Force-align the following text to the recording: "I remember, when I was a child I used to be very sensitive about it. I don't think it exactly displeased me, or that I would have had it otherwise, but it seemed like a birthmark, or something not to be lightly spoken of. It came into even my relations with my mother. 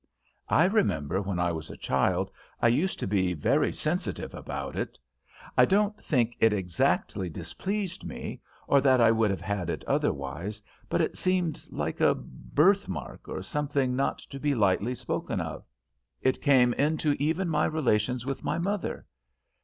"I 0.49 0.63
remember, 0.65 1.21
when 1.21 1.37
I 1.37 1.51
was 1.51 1.69
a 1.69 1.77
child 1.77 2.31
I 2.59 2.69
used 2.69 2.97
to 3.01 3.05
be 3.07 3.35
very 3.35 3.71
sensitive 3.71 4.33
about 4.33 4.75
it. 4.75 4.97
I 5.55 5.65
don't 5.65 5.95
think 6.03 6.35
it 6.39 6.53
exactly 6.53 7.29
displeased 7.29 8.03
me, 8.03 8.41
or 8.67 8.81
that 8.81 8.99
I 8.99 9.11
would 9.11 9.29
have 9.29 9.41
had 9.41 9.69
it 9.69 9.83
otherwise, 9.85 10.59
but 10.89 11.01
it 11.01 11.19
seemed 11.19 11.67
like 11.69 12.01
a 12.01 12.15
birthmark, 12.15 13.29
or 13.29 13.43
something 13.43 13.95
not 13.95 14.17
to 14.17 14.39
be 14.39 14.55
lightly 14.55 14.95
spoken 14.95 15.39
of. 15.39 15.63
It 16.19 16.41
came 16.41 16.73
into 16.73 17.11
even 17.19 17.47
my 17.47 17.65
relations 17.65 18.25
with 18.25 18.43
my 18.43 18.57
mother. 18.57 19.05